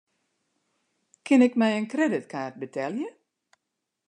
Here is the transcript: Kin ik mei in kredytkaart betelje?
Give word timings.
Kin 1.25 1.41
ik 1.47 1.53
mei 1.59 1.73
in 1.79 1.91
kredytkaart 1.93 2.55
betelje? 2.61 3.07